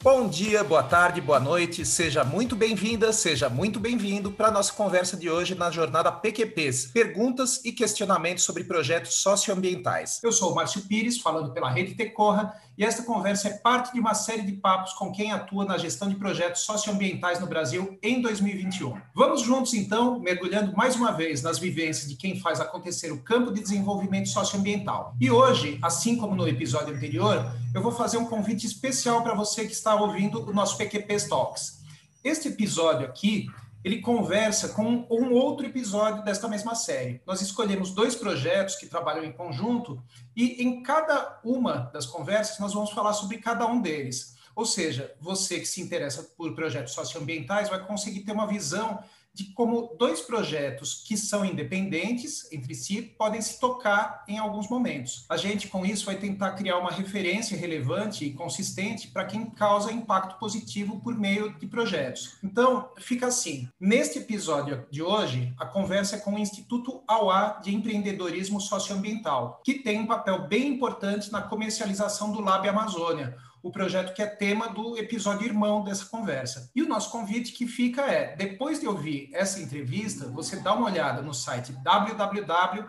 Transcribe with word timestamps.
Bom 0.00 0.28
dia, 0.28 0.62
boa 0.62 0.82
tarde, 0.84 1.20
boa 1.20 1.40
noite, 1.40 1.84
seja 1.84 2.22
muito 2.22 2.54
bem-vinda, 2.54 3.12
seja 3.12 3.48
muito 3.48 3.80
bem-vindo 3.80 4.30
para 4.30 4.46
a 4.46 4.50
nossa 4.52 4.72
conversa 4.72 5.16
de 5.16 5.28
hoje 5.28 5.56
na 5.56 5.72
jornada 5.72 6.12
PQPs, 6.12 6.92
perguntas 6.92 7.60
e 7.64 7.72
questionamentos 7.72 8.44
sobre 8.44 8.62
projetos 8.62 9.14
socioambientais. 9.14 10.20
Eu 10.22 10.30
sou 10.30 10.52
o 10.52 10.54
Márcio 10.54 10.82
Pires, 10.82 11.18
falando 11.18 11.52
pela 11.52 11.68
Rede 11.68 11.96
Tecorra, 11.96 12.54
e 12.78 12.84
esta 12.84 13.02
conversa 13.02 13.48
é 13.48 13.54
parte 13.54 13.92
de 13.92 13.98
uma 13.98 14.14
série 14.14 14.42
de 14.42 14.52
papos 14.52 14.92
com 14.92 15.10
quem 15.10 15.32
atua 15.32 15.64
na 15.64 15.76
gestão 15.76 16.08
de 16.08 16.14
projetos 16.14 16.62
socioambientais 16.62 17.40
no 17.40 17.48
Brasil 17.48 17.98
em 18.00 18.22
2021. 18.22 19.00
Vamos 19.12 19.42
juntos, 19.42 19.74
então, 19.74 20.20
mergulhando 20.20 20.76
mais 20.76 20.94
uma 20.94 21.10
vez 21.10 21.42
nas 21.42 21.58
vivências 21.58 22.08
de 22.08 22.14
quem 22.14 22.38
faz 22.38 22.60
acontecer 22.60 23.10
o 23.10 23.20
campo 23.20 23.52
de 23.52 23.60
desenvolvimento 23.60 24.28
socioambiental. 24.28 25.12
E 25.20 25.28
hoje, 25.28 25.76
assim 25.82 26.16
como 26.16 26.36
no 26.36 26.46
episódio 26.46 26.94
anterior, 26.94 27.50
eu 27.74 27.82
vou 27.82 27.90
fazer 27.90 28.16
um 28.16 28.26
convite 28.26 28.64
especial 28.64 29.22
para 29.24 29.34
você 29.34 29.66
que 29.66 29.72
está 29.72 29.87
ouvindo 29.94 30.48
o 30.48 30.52
nosso 30.52 30.76
PQP 30.76 31.28
Talks. 31.28 31.78
Este 32.22 32.48
episódio 32.48 33.06
aqui 33.06 33.46
ele 33.84 34.00
conversa 34.00 34.70
com 34.70 35.06
um 35.10 35.32
outro 35.32 35.64
episódio 35.64 36.24
desta 36.24 36.48
mesma 36.48 36.74
série. 36.74 37.22
Nós 37.26 37.40
escolhemos 37.40 37.92
dois 37.92 38.14
projetos 38.14 38.76
que 38.76 38.86
trabalham 38.86 39.24
em 39.24 39.32
conjunto 39.32 40.02
e 40.36 40.62
em 40.62 40.82
cada 40.82 41.40
uma 41.44 41.90
das 41.92 42.04
conversas 42.04 42.58
nós 42.58 42.74
vamos 42.74 42.90
falar 42.90 43.12
sobre 43.12 43.38
cada 43.38 43.66
um 43.66 43.80
deles. 43.80 44.36
Ou 44.54 44.66
seja, 44.66 45.14
você 45.20 45.60
que 45.60 45.66
se 45.66 45.80
interessa 45.80 46.22
por 46.36 46.54
projetos 46.54 46.92
socioambientais 46.92 47.68
vai 47.68 47.86
conseguir 47.86 48.20
ter 48.20 48.32
uma 48.32 48.46
visão 48.46 48.98
de 49.34 49.52
como 49.52 49.94
dois 49.98 50.20
projetos 50.20 51.02
que 51.06 51.16
são 51.16 51.44
independentes 51.44 52.50
entre 52.52 52.74
si 52.74 53.02
podem 53.02 53.40
se 53.40 53.60
tocar 53.60 54.24
em 54.26 54.38
alguns 54.38 54.68
momentos. 54.68 55.24
A 55.28 55.36
gente, 55.36 55.68
com 55.68 55.84
isso, 55.86 56.06
vai 56.06 56.16
tentar 56.16 56.52
criar 56.52 56.78
uma 56.78 56.90
referência 56.90 57.56
relevante 57.56 58.24
e 58.24 58.32
consistente 58.32 59.08
para 59.08 59.24
quem 59.24 59.46
causa 59.50 59.92
impacto 59.92 60.38
positivo 60.38 61.00
por 61.00 61.18
meio 61.18 61.56
de 61.58 61.66
projetos. 61.66 62.36
Então, 62.42 62.90
fica 62.98 63.26
assim: 63.26 63.68
neste 63.80 64.18
episódio 64.18 64.86
de 64.90 65.02
hoje, 65.02 65.54
a 65.58 65.66
conversa 65.66 66.16
é 66.16 66.18
com 66.18 66.34
o 66.34 66.38
Instituto 66.38 67.02
AUA 67.06 67.60
de 67.62 67.74
Empreendedorismo 67.74 68.60
Socioambiental, 68.60 69.60
que 69.64 69.74
tem 69.74 70.00
um 70.00 70.06
papel 70.06 70.48
bem 70.48 70.68
importante 70.68 71.30
na 71.30 71.42
comercialização 71.42 72.32
do 72.32 72.40
Lab 72.40 72.68
Amazônia 72.68 73.36
o 73.62 73.70
projeto 73.70 74.14
que 74.14 74.22
é 74.22 74.26
tema 74.26 74.68
do 74.68 74.96
episódio 74.96 75.46
irmão 75.46 75.82
dessa 75.82 76.06
conversa. 76.06 76.70
E 76.74 76.82
o 76.82 76.88
nosso 76.88 77.10
convite 77.10 77.52
que 77.52 77.66
fica 77.66 78.02
é, 78.02 78.36
depois 78.36 78.80
de 78.80 78.86
ouvir 78.86 79.30
essa 79.32 79.60
entrevista, 79.60 80.28
você 80.28 80.60
dá 80.60 80.74
uma 80.74 80.86
olhada 80.86 81.22
no 81.22 81.34
site 81.34 81.72
www.alpa.com.br 81.72 82.88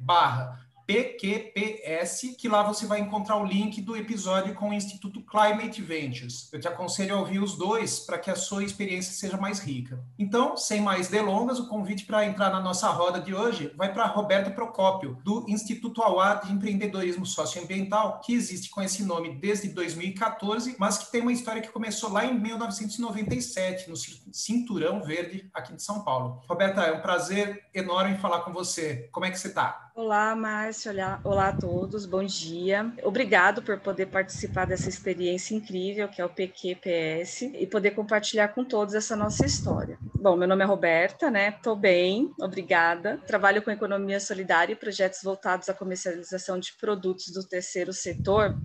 barra 0.00 0.61
PQPS, 0.86 2.36
que 2.38 2.48
lá 2.48 2.62
você 2.62 2.86
vai 2.86 3.00
encontrar 3.00 3.36
o 3.36 3.44
link 3.44 3.80
do 3.80 3.96
episódio 3.96 4.54
com 4.54 4.70
o 4.70 4.74
Instituto 4.74 5.20
Climate 5.22 5.80
Ventures. 5.80 6.48
Eu 6.52 6.60
te 6.60 6.68
aconselho 6.68 7.14
a 7.14 7.18
ouvir 7.18 7.38
os 7.38 7.56
dois 7.56 8.00
para 8.00 8.18
que 8.18 8.30
a 8.30 8.36
sua 8.36 8.64
experiência 8.64 9.12
seja 9.12 9.36
mais 9.36 9.60
rica. 9.60 10.02
Então, 10.18 10.56
sem 10.56 10.80
mais 10.80 11.08
delongas, 11.08 11.58
o 11.58 11.68
convite 11.68 12.04
para 12.04 12.26
entrar 12.26 12.50
na 12.50 12.60
nossa 12.60 12.88
roda 12.88 13.20
de 13.20 13.34
hoje 13.34 13.72
vai 13.76 13.92
para 13.92 14.06
Roberta 14.06 14.50
Procópio, 14.50 15.18
do 15.24 15.44
Instituto 15.48 16.02
Auá 16.02 16.34
de 16.34 16.52
Empreendedorismo 16.52 17.24
Socioambiental, 17.24 18.20
que 18.20 18.34
existe 18.34 18.70
com 18.70 18.82
esse 18.82 19.04
nome 19.04 19.34
desde 19.36 19.68
2014, 19.68 20.76
mas 20.78 20.98
que 20.98 21.10
tem 21.10 21.22
uma 21.22 21.32
história 21.32 21.62
que 21.62 21.70
começou 21.70 22.10
lá 22.10 22.24
em 22.24 22.38
1997, 22.38 23.88
no 23.88 23.96
Cinturão 24.32 25.02
Verde, 25.02 25.48
aqui 25.54 25.74
de 25.74 25.82
São 25.82 26.02
Paulo. 26.02 26.42
Roberta, 26.48 26.82
é 26.82 26.92
um 26.92 27.00
prazer 27.00 27.66
enorme 27.74 28.18
falar 28.18 28.40
com 28.40 28.52
você. 28.52 29.08
Como 29.12 29.26
é 29.26 29.30
que 29.30 29.38
você 29.38 29.48
está? 29.48 29.91
Olá, 29.94 30.34
Márcio. 30.34 30.90
Olá, 30.90 31.20
olá 31.22 31.48
a 31.48 31.52
todos. 31.52 32.06
Bom 32.06 32.24
dia. 32.24 32.90
Obrigado 33.02 33.60
por 33.60 33.78
poder 33.78 34.06
participar 34.06 34.64
dessa 34.64 34.88
experiência 34.88 35.54
incrível 35.54 36.08
que 36.08 36.18
é 36.18 36.24
o 36.24 36.30
PQPS 36.30 37.42
e 37.42 37.66
poder 37.66 37.90
compartilhar 37.90 38.48
com 38.48 38.64
todos 38.64 38.94
essa 38.94 39.14
nossa 39.14 39.44
história. 39.44 39.98
Bom, 40.14 40.34
meu 40.34 40.48
nome 40.48 40.62
é 40.62 40.66
Roberta, 40.66 41.30
né? 41.30 41.50
Tô 41.62 41.76
bem, 41.76 42.32
obrigada. 42.40 43.18
Trabalho 43.26 43.60
com 43.60 43.70
economia 43.70 44.18
solidária 44.18 44.72
e 44.72 44.76
projetos 44.76 45.22
voltados 45.22 45.68
à 45.68 45.74
comercialização 45.74 46.58
de 46.58 46.72
produtos 46.72 47.26
do 47.26 47.46
terceiro 47.46 47.92
setor 47.92 48.56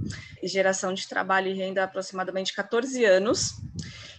e 0.41 0.47
geração 0.47 0.93
de 0.93 1.05
trabalho 1.09 1.49
e 1.49 1.53
renda 1.53 1.81
há 1.81 1.83
aproximadamente 1.83 2.55
14 2.55 3.03
anos. 3.03 3.55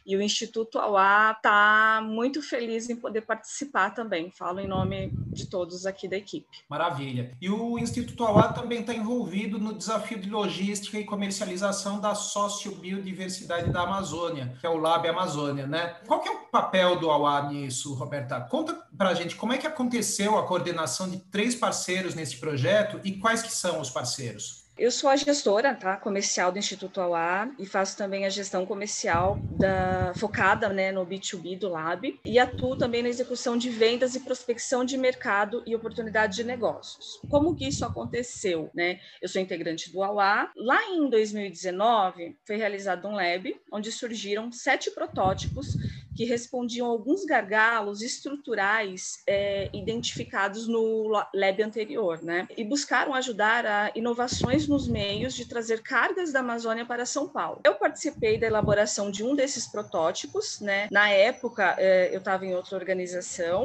E 0.08 0.16
o 0.16 0.22
Instituto 0.22 0.78
Auá 0.78 1.34
está 1.36 2.00
muito 2.02 2.40
feliz 2.40 2.88
em 2.88 2.96
poder 2.96 3.20
participar 3.26 3.90
também. 3.90 4.30
Falo 4.30 4.58
em 4.58 4.66
nome 4.66 5.12
de 5.26 5.44
todos 5.44 5.84
aqui 5.84 6.08
da 6.08 6.16
equipe. 6.16 6.48
Maravilha. 6.66 7.36
E 7.38 7.50
o 7.50 7.78
Instituto 7.78 8.24
Auá 8.24 8.50
também 8.50 8.80
está 8.80 8.94
envolvido 8.94 9.58
no 9.58 9.74
desafio 9.74 10.18
de 10.18 10.30
logística 10.30 10.98
e 10.98 11.04
comercialização 11.04 12.00
da 12.00 12.14
sociobiodiversidade 12.14 13.70
da 13.70 13.82
Amazônia, 13.82 14.56
que 14.58 14.66
é 14.66 14.70
o 14.70 14.78
Lab 14.78 15.06
Amazônia, 15.06 15.66
né? 15.66 15.98
Qual 16.06 16.20
que 16.20 16.28
é 16.30 16.32
o 16.32 16.46
papel 16.46 16.98
do 16.98 17.10
Auá 17.10 17.46
nisso, 17.46 17.92
Roberta? 17.92 18.40
Conta 18.40 18.82
para 18.96 19.10
a 19.10 19.14
gente 19.14 19.36
como 19.36 19.52
é 19.52 19.58
que 19.58 19.66
aconteceu 19.66 20.38
a 20.38 20.46
coordenação 20.46 21.10
de 21.10 21.18
três 21.18 21.54
parceiros 21.54 22.14
nesse 22.14 22.38
projeto 22.38 22.98
e 23.04 23.18
quais 23.18 23.42
que 23.42 23.52
são 23.52 23.78
os 23.78 23.90
parceiros? 23.90 24.67
Eu 24.78 24.92
sou 24.92 25.10
a 25.10 25.16
gestora 25.16 25.74
tá, 25.74 25.96
comercial 25.96 26.52
do 26.52 26.58
Instituto 26.58 27.00
Auá 27.00 27.50
e 27.58 27.66
faço 27.66 27.96
também 27.96 28.24
a 28.24 28.28
gestão 28.28 28.64
comercial 28.64 29.36
da, 29.50 30.12
focada 30.14 30.68
né, 30.68 30.92
no 30.92 31.04
B2B 31.04 31.58
do 31.58 31.68
Lab 31.68 32.16
e 32.24 32.38
atuo 32.38 32.76
também 32.76 33.02
na 33.02 33.08
execução 33.08 33.58
de 33.58 33.70
vendas 33.70 34.14
e 34.14 34.20
prospecção 34.20 34.84
de 34.84 34.96
mercado 34.96 35.64
e 35.66 35.74
oportunidade 35.74 36.36
de 36.36 36.44
negócios. 36.44 37.20
Como 37.28 37.56
que 37.56 37.66
isso 37.66 37.84
aconteceu? 37.84 38.70
Né? 38.72 39.00
Eu 39.20 39.28
sou 39.28 39.42
integrante 39.42 39.90
do 39.90 40.00
Auá. 40.00 40.52
Lá 40.56 40.80
em 40.84 41.10
2019 41.10 42.38
foi 42.46 42.54
realizado 42.54 43.08
um 43.08 43.16
lab 43.16 43.60
onde 43.72 43.90
surgiram 43.90 44.52
sete 44.52 44.92
protótipos 44.92 45.74
que 46.18 46.24
respondiam 46.24 46.88
a 46.88 46.90
alguns 46.90 47.24
gargalos 47.24 48.02
estruturais 48.02 49.22
é, 49.24 49.70
identificados 49.72 50.66
no 50.66 51.06
lab 51.32 51.62
anterior, 51.62 52.20
né? 52.24 52.48
E 52.56 52.64
buscaram 52.64 53.14
ajudar 53.14 53.64
a 53.64 53.92
inovações 53.94 54.66
nos 54.66 54.88
meios 54.88 55.32
de 55.32 55.44
trazer 55.44 55.80
cargas 55.80 56.32
da 56.32 56.40
Amazônia 56.40 56.84
para 56.84 57.06
São 57.06 57.28
Paulo. 57.28 57.60
Eu 57.64 57.76
participei 57.76 58.36
da 58.36 58.48
elaboração 58.48 59.12
de 59.12 59.22
um 59.22 59.36
desses 59.36 59.68
protótipos, 59.68 60.58
né? 60.58 60.88
Na 60.90 61.08
época, 61.08 61.76
é, 61.78 62.12
eu 62.12 62.18
estava 62.18 62.44
em 62.44 62.52
outra 62.52 62.76
organização, 62.76 63.62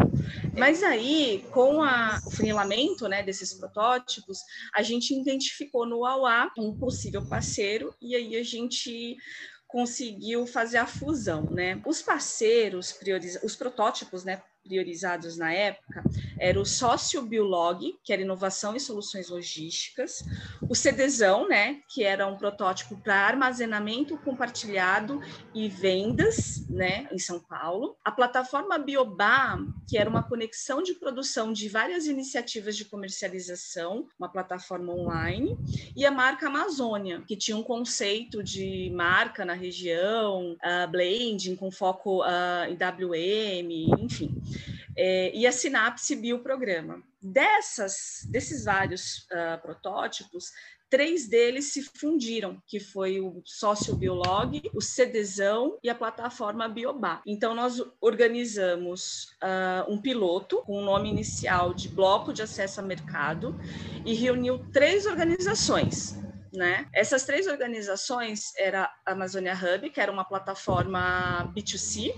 mas 0.56 0.84
aí, 0.84 1.44
com 1.50 1.81
a, 1.81 2.22
o 2.24 2.30
funilamento 2.30 3.08
né, 3.08 3.24
desses 3.24 3.52
protótipos, 3.56 4.42
a 4.75 4.84
gente 4.84 5.12
identificou 5.19 5.88
no 5.88 6.06
AUA 6.06 6.52
um 6.59 6.78
possível 6.78 7.28
parceiro 7.28 7.96
e 8.00 8.16
aí 8.16 8.36
a 8.36 8.44
gente 8.44 9.18
conseguiu 9.73 10.45
fazer 10.45 10.78
a 10.78 10.85
fusão, 10.85 11.50
né? 11.50 11.81
Os 11.84 12.00
parceiros 12.00 12.91
prioriza 12.91 13.39
os 13.44 13.56
protótipos, 13.56 14.23
né, 14.23 14.39
priorizados 14.63 15.38
na 15.38 15.53
época 15.53 16.03
era 16.40 16.59
o 16.59 16.66
Sócio 16.66 17.22
Biolog, 17.22 17.96
que 18.03 18.12
era 18.12 18.22
inovação 18.22 18.75
e 18.75 18.79
soluções 18.79 19.29
logísticas, 19.29 20.24
o 20.62 20.75
CDzão, 20.75 21.47
né, 21.47 21.81
que 21.88 22.03
era 22.03 22.25
um 22.28 22.38
protótipo 22.38 22.97
para 22.97 23.16
armazenamento 23.16 24.18
compartilhado 24.18 25.22
e 25.53 25.68
vendas, 25.68 26.68
né, 26.69 27.07
em 27.12 27.19
São 27.19 27.40
Paulo, 27.40 27.96
a 28.03 28.12
plataforma 28.12 28.78
Biobá, 28.78 29.60
que 29.88 29.98
era 29.98 30.10
uma 30.10 30.24
conexão 30.24 30.81
de 30.81 30.94
produção 30.94 31.54
de 31.54 31.69
várias 31.69 32.07
iniciativas 32.07 32.75
de 32.75 32.86
comercialização, 32.86 34.07
uma 34.18 34.30
plataforma 34.30 34.94
online, 34.94 35.57
e 35.95 36.06
a 36.06 36.12
marca 36.12 36.48
Amazônia, 36.48 37.21
que 37.27 37.36
tinha 37.36 37.57
um 37.57 37.63
conceito 37.63 38.44
de 38.44 38.92
marca 38.95 39.45
na 39.45 39.54
região, 39.54 40.54
uh, 40.54 40.89
blending 40.89 41.56
com 41.56 41.71
foco 41.71 42.21
uh, 42.21 42.65
em 42.68 42.75
WM, 42.75 44.04
enfim 44.04 44.42
é, 44.95 45.31
e 45.36 45.45
a 45.48 45.51
Sinapse 45.51 46.16
Bioprograma. 46.16 47.01
Dessas, 47.22 48.28
desses 48.30 48.66
vários 48.66 49.28
uh, 49.31 49.62
protótipos, 49.62 50.51
três 50.94 51.28
deles 51.28 51.74
se 51.74 51.81
fundiram, 51.81 52.62
que 52.68 52.80
foi 52.80 53.19
o 53.19 53.42
Sócio 53.44 53.95
Biolog, 53.95 54.62
o 54.75 54.80
CDzão 54.80 55.80
e 55.81 55.90
a 55.90 55.95
plataforma 55.95 56.69
Biobá. 56.69 57.19
Então, 57.25 57.56
nós 57.56 57.81
organizamos 58.00 59.30
uh, 59.42 59.92
um 59.92 60.00
piloto 60.00 60.57
com 60.57 60.78
o 60.78 60.86
nome 60.86 61.10
inicial 61.10 61.74
de 61.74 61.89
Bloco 61.89 62.31
de 62.31 62.44
Acesso 62.44 62.80
a 62.80 62.84
Mercado 62.84 63.60
e 64.06 64.13
reuniu 64.13 64.60
três 64.72 65.07
organizações, 65.07 66.16
né? 66.54 66.88
Essas 66.94 67.25
três 67.25 67.48
organizações 67.48 68.56
era 68.56 68.88
a 69.04 69.13
Amazônia 69.13 69.56
Hub, 69.56 69.89
que 69.89 70.00
era 70.00 70.12
uma 70.12 70.24
plataforma 70.24 71.51
B2C, 71.56 72.13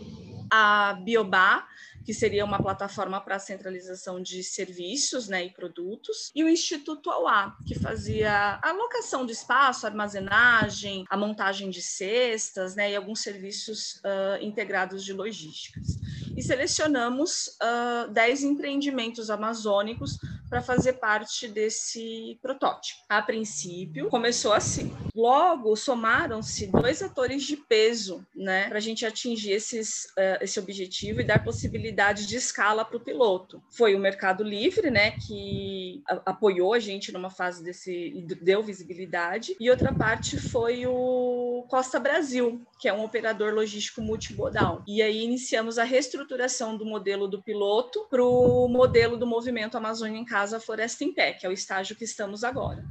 a 0.51 1.00
Biobá, 1.01 1.66
que 2.06 2.13
seria 2.13 2.46
uma 2.46 2.62
plataforma 2.62 3.19
para 3.19 3.40
centralização 3.40 4.22
de 4.22 4.44
serviços 4.44 5.28
né, 5.28 5.46
e 5.46 5.50
produtos, 5.50 6.31
e 6.36 6.44
o 6.44 6.50
Instituto 6.50 7.10
Auá, 7.10 7.57
que 7.66 7.78
fazia 7.80 8.60
a 8.62 8.69
alocação 8.69 9.25
de 9.25 9.31
espaço, 9.31 9.86
a 9.86 9.90
armazenagem, 9.90 11.06
a 11.10 11.18
montagem 11.18 11.69
de 11.69 11.81
cestas 11.81 12.75
né, 12.75 12.92
e 12.92 12.96
alguns 12.96 13.22
serviços 13.22 13.96
uh, 13.96 14.42
integrados 14.42 15.04
de 15.04 15.13
logísticas. 15.13 15.98
E 16.38 16.44
selecionamos 16.44 17.57
uh, 17.62 18.12
10 18.12 18.44
empreendimentos 18.44 19.30
amazônicos 19.30 20.19
para 20.56 20.62
fazer 20.62 20.94
parte 20.94 21.50
desse 21.50 22.40
protótipo. 22.42 23.02
A 23.10 23.22
princípio, 23.22 24.07
começou 24.07 24.54
assim. 24.54 24.96
Logo, 25.13 25.75
somaram-se 25.75 26.68
dois 26.68 27.02
atores 27.02 27.44
de 27.44 27.57
peso, 27.57 28.25
né, 28.34 28.69
para 28.69 28.78
a 28.78 28.81
gente 28.81 29.06
atingir 29.06 29.52
esses, 29.52 30.06
uh, 30.18 30.42
esse 30.42 30.57
objetivo 30.57 31.19
e 31.19 31.25
dar 31.25 31.44
possibilidade 31.44 32.25
de 32.25 32.38
escala 32.38 32.86
para 32.86 32.96
o 32.96 33.02
piloto. 33.02 33.62
Foi 33.69 33.96
o 33.96 34.00
Mercado 34.00 34.46
Livre, 34.46 34.90
né, 34.90 35.12
que 35.12 36.02
apoiou 36.25 36.74
a 36.74 36.80
gente 36.80 37.12
numa 37.12 37.30
fase 37.30 37.62
desse, 37.62 38.25
deu 38.42 38.63
visibilidade, 38.63 39.57
e 39.60 39.69
outra 39.69 39.94
parte 39.94 40.38
foi 40.38 40.88
o 40.88 41.66
Costa 41.69 42.00
Brasil, 42.00 42.66
que 42.80 42.88
é 42.88 42.94
um 42.94 43.04
operador 43.04 43.54
logístico 43.54 44.02
multimodal. 44.02 44.84
E 44.88 45.02
aí 45.02 45.22
iniciamos 45.22 45.78
a 45.78 45.84
reestruturação 45.84 46.78
do 46.78 46.86
modelo 46.86 47.28
do 47.28 47.44
piloto 47.44 48.07
para 48.10 48.24
o 48.24 48.69
modelo 48.69 49.18
do 49.18 49.28
movimento 49.28 49.78
Amazônia 49.78 50.18
em 50.18 50.25
Casa 50.25 50.44
Floresta 50.59 51.03
em 51.03 51.13
Pé, 51.13 51.33
que 51.33 51.45
é 51.45 51.50
o 51.50 51.53
estágio 51.53 51.95
que 51.95 52.03
estamos 52.03 52.44
agora. 52.44 52.86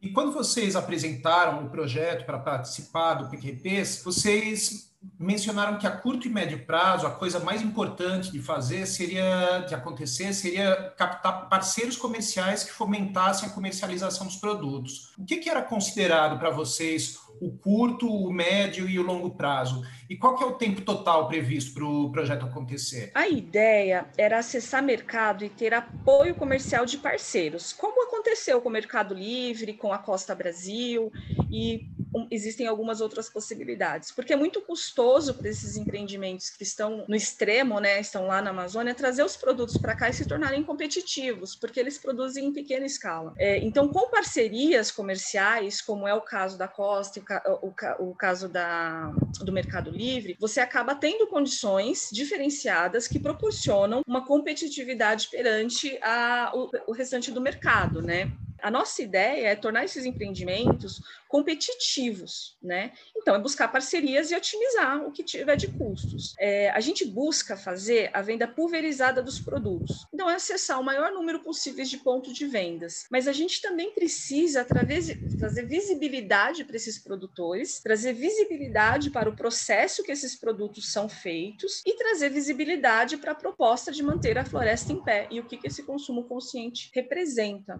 E 0.00 0.10
quando 0.10 0.32
vocês 0.32 0.76
apresentaram 0.76 1.64
o 1.64 1.70
projeto 1.70 2.24
para 2.24 2.38
participar 2.38 3.14
do 3.14 3.28
PQPs, 3.28 4.02
vocês 4.04 4.88
mencionaram 5.18 5.78
que 5.78 5.86
a 5.86 5.90
curto 5.90 6.26
e 6.26 6.30
médio 6.30 6.64
prazo 6.64 7.06
a 7.06 7.10
coisa 7.10 7.38
mais 7.38 7.62
importante 7.62 8.32
de 8.32 8.40
fazer 8.40 8.84
seria 8.86 9.60
de 9.60 9.74
acontecer 9.74 10.32
seria 10.32 10.92
captar 10.96 11.48
parceiros 11.48 11.96
comerciais 11.96 12.64
que 12.64 12.72
fomentassem 12.72 13.48
a 13.48 13.52
comercialização 13.52 14.26
dos 14.26 14.36
produtos. 14.36 15.12
O 15.16 15.24
que, 15.24 15.36
que 15.36 15.48
era 15.48 15.62
considerado 15.62 16.38
para 16.38 16.50
vocês 16.50 17.18
o 17.40 17.50
curto, 17.50 18.08
o 18.08 18.32
médio 18.32 18.88
e 18.88 18.98
o 18.98 19.02
longo 19.02 19.30
prazo? 19.30 19.82
E 20.08 20.16
qual 20.16 20.36
que 20.36 20.44
é 20.44 20.46
o 20.46 20.52
tempo 20.52 20.80
total 20.82 21.28
previsto 21.28 21.74
para 21.74 21.84
o 21.84 22.10
projeto 22.10 22.46
acontecer? 22.46 23.10
A 23.14 23.28
ideia 23.28 24.06
era 24.16 24.38
acessar 24.38 24.82
mercado 24.82 25.44
e 25.44 25.48
ter 25.48 25.74
apoio 25.74 26.34
comercial 26.34 26.86
de 26.86 26.98
parceiros, 26.98 27.72
como 27.72 28.04
aconteceu 28.06 28.60
com 28.60 28.68
o 28.68 28.72
Mercado 28.72 29.14
Livre, 29.14 29.74
com 29.74 29.92
a 29.92 29.98
Costa 29.98 30.34
Brasil 30.34 31.12
e 31.50 31.88
existem 32.30 32.66
algumas 32.66 33.00
outras 33.00 33.28
possibilidades, 33.28 34.10
porque 34.10 34.32
é 34.32 34.36
muito 34.36 34.60
custoso 34.60 35.34
para 35.34 35.48
esses 35.48 35.76
empreendimentos 35.76 36.50
que 36.50 36.62
estão 36.62 37.04
no 37.08 37.14
extremo, 37.14 37.80
né, 37.80 38.00
estão 38.00 38.26
lá 38.26 38.40
na 38.40 38.50
Amazônia, 38.50 38.94
trazer 38.94 39.22
os 39.22 39.36
produtos 39.36 39.76
para 39.76 39.94
cá 39.94 40.08
e 40.08 40.12
se 40.12 40.26
tornarem 40.26 40.62
competitivos, 40.62 41.54
porque 41.54 41.78
eles 41.80 41.98
produzem 41.98 42.46
em 42.46 42.52
pequena 42.52 42.86
escala. 42.86 43.34
É, 43.36 43.58
então, 43.58 43.88
com 43.88 44.10
parcerias 44.10 44.90
comerciais, 44.90 45.80
como 45.80 46.06
é 46.06 46.14
o 46.14 46.20
caso 46.20 46.58
da 46.58 46.68
Costa, 46.68 47.20
o, 47.62 47.68
o, 47.68 48.10
o 48.10 48.14
caso 48.14 48.48
da, 48.48 49.12
do 49.40 49.52
Mercado 49.52 49.90
Livre, 49.90 50.36
você 50.38 50.60
acaba 50.60 50.94
tendo 50.94 51.26
condições 51.26 52.08
diferenciadas 52.12 53.06
que 53.06 53.18
proporcionam 53.18 54.02
uma 54.06 54.24
competitividade 54.26 55.28
perante 55.30 55.98
a, 56.02 56.52
o, 56.54 56.70
o 56.88 56.92
restante 56.92 57.30
do 57.30 57.40
mercado, 57.40 58.02
né? 58.02 58.30
A 58.60 58.70
nossa 58.70 59.02
ideia 59.02 59.48
é 59.48 59.56
tornar 59.56 59.84
esses 59.84 60.04
empreendimentos 60.04 61.00
competitivos, 61.28 62.56
né? 62.62 62.92
Então, 63.16 63.34
é 63.34 63.38
buscar 63.38 63.68
parcerias 63.68 64.30
e 64.30 64.36
otimizar 64.36 65.06
o 65.06 65.12
que 65.12 65.22
tiver 65.22 65.56
de 65.56 65.68
custos. 65.68 66.34
É, 66.38 66.70
a 66.70 66.80
gente 66.80 67.04
busca 67.04 67.56
fazer 67.56 68.10
a 68.14 68.22
venda 68.22 68.48
pulverizada 68.48 69.22
dos 69.22 69.38
produtos. 69.38 70.06
Então, 70.12 70.28
é 70.28 70.34
acessar 70.34 70.80
o 70.80 70.84
maior 70.84 71.12
número 71.12 71.40
possível 71.40 71.84
de 71.84 71.98
pontos 71.98 72.32
de 72.32 72.46
vendas. 72.46 73.06
Mas 73.10 73.28
a 73.28 73.32
gente 73.32 73.60
também 73.60 73.92
precisa 73.92 74.64
trazer 74.64 75.66
visibilidade 75.66 76.64
para 76.64 76.76
esses 76.76 76.98
produtores, 76.98 77.80
trazer 77.80 78.14
visibilidade 78.14 79.10
para 79.10 79.28
o 79.28 79.36
processo 79.36 80.02
que 80.02 80.12
esses 80.12 80.34
produtos 80.34 80.90
são 80.90 81.08
feitos 81.08 81.82
e 81.84 81.94
trazer 81.94 82.30
visibilidade 82.30 83.18
para 83.18 83.32
a 83.32 83.34
proposta 83.34 83.92
de 83.92 84.02
manter 84.02 84.38
a 84.38 84.44
floresta 84.44 84.92
em 84.92 85.02
pé 85.02 85.28
e 85.30 85.40
o 85.40 85.44
que, 85.44 85.58
que 85.58 85.66
esse 85.66 85.82
consumo 85.82 86.24
consciente 86.24 86.90
representa. 86.94 87.78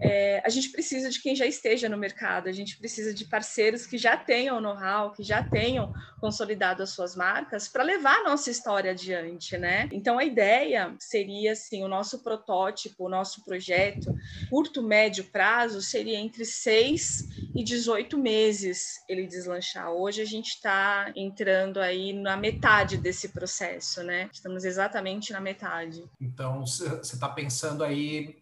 É, 0.00 0.40
a 0.44 0.48
gente 0.48 0.70
precisa 0.70 1.10
de 1.10 1.20
quem 1.20 1.34
já 1.34 1.46
esteja 1.46 1.88
no 1.88 1.98
mercado, 1.98 2.48
a 2.48 2.52
gente 2.52 2.77
precisa 2.78 3.12
de 3.12 3.24
parceiros 3.24 3.86
que 3.86 3.98
já 3.98 4.16
tenham 4.16 4.60
know-how, 4.60 5.12
que 5.12 5.22
já 5.22 5.42
tenham 5.42 5.92
consolidado 6.20 6.82
as 6.82 6.90
suas 6.90 7.14
marcas 7.14 7.68
para 7.68 7.82
levar 7.82 8.20
a 8.20 8.24
nossa 8.24 8.50
história 8.50 8.90
adiante, 8.90 9.56
né? 9.56 9.88
Então 9.92 10.18
a 10.18 10.24
ideia 10.24 10.94
seria 10.98 11.52
assim, 11.52 11.84
o 11.84 11.88
nosso 11.88 12.20
protótipo, 12.20 13.06
o 13.06 13.08
nosso 13.08 13.44
projeto, 13.44 14.14
curto, 14.50 14.82
médio 14.82 15.24
prazo, 15.24 15.80
seria 15.80 16.18
entre 16.18 16.44
6 16.44 17.50
e 17.54 17.62
18 17.62 18.18
meses 18.18 19.02
ele 19.08 19.26
deslanchar. 19.26 19.90
Hoje 19.90 20.22
a 20.22 20.24
gente 20.24 20.48
está 20.48 21.12
entrando 21.14 21.80
aí 21.80 22.12
na 22.12 22.36
metade 22.36 22.96
desse 22.96 23.28
processo, 23.28 24.02
né? 24.02 24.28
Estamos 24.32 24.64
exatamente 24.64 25.32
na 25.32 25.40
metade. 25.40 26.04
Então 26.20 26.66
você 26.66 27.00
está 27.02 27.28
pensando 27.28 27.84
aí 27.84 28.36